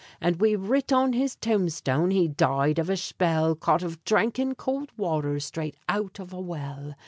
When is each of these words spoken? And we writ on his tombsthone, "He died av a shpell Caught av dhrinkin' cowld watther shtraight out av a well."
And 0.19 0.41
we 0.41 0.55
writ 0.55 0.91
on 0.91 1.13
his 1.13 1.35
tombsthone, 1.35 2.09
"He 2.09 2.27
died 2.27 2.79
av 2.79 2.89
a 2.89 2.93
shpell 2.93 3.59
Caught 3.59 3.83
av 3.83 4.03
dhrinkin' 4.03 4.55
cowld 4.55 4.89
watther 4.97 5.35
shtraight 5.39 5.75
out 5.87 6.19
av 6.19 6.33
a 6.33 6.41
well." 6.41 6.95